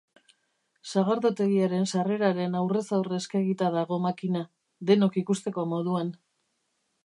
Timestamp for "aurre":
2.99-3.19